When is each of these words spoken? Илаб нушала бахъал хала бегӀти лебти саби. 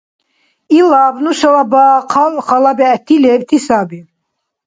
Илаб 0.77 1.15
нушала 1.23 1.63
бахъал 1.71 2.33
хала 2.47 2.71
бегӀти 2.77 3.15
лебти 3.23 3.57
саби. 3.65 3.99